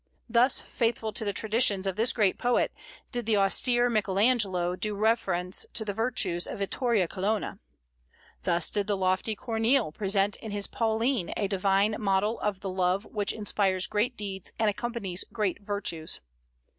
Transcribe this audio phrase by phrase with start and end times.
[0.27, 2.71] Thus faithful to the traditions of this great poet
[3.11, 7.59] did the austere Michael Angelo do reverence to the virtues of Vittoria Colonna.
[8.41, 13.05] Thus did the lofty Corneille present in his Pauline a divine model of the love
[13.05, 16.19] which inspires great deeds and accompanies great virtues.